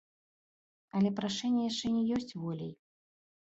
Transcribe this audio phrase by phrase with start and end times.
[0.99, 2.75] Але прашэнне яшчэ не ёсць воляй.